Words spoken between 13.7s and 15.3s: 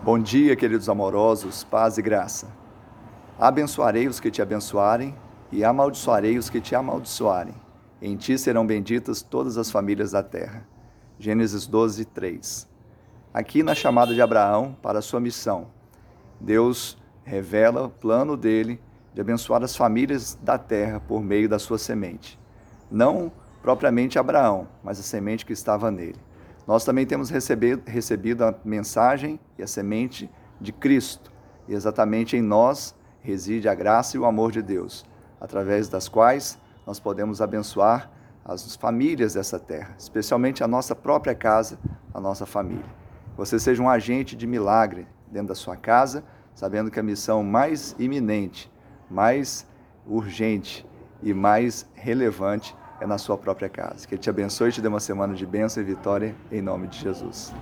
chamada de Abraão para a sua